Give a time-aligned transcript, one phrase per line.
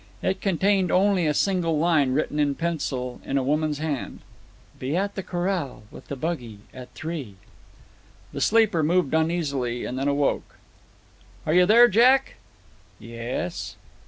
[0.23, 4.21] It contained only a single line, written in pencil, in a woman's hand:
[4.79, 7.35] "Be at the corral, with the buggy, at three."
[8.33, 10.57] The sleeper moved uneasily, and then awoke.
[11.45, 12.37] "Are you there Jack?"
[12.97, 13.75] "Yes."